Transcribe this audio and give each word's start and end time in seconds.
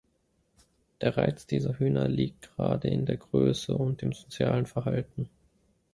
Der 1.01 1.15
Reiz 1.15 1.45
dieser 1.45 1.77
Hühner 1.77 2.07
liegt 2.07 2.55
gerade 2.57 2.87
in 2.87 3.05
der 3.05 3.17
Größe 3.17 3.77
und 3.77 4.01
dem 4.01 4.13
sozialen 4.13 4.65
Verhalten. 4.65 5.29